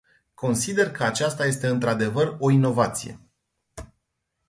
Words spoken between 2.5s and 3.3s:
inovație.